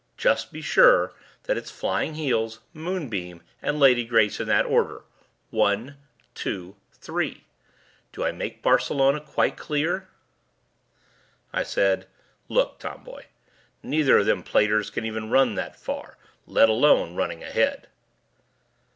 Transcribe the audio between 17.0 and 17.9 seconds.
running ahead."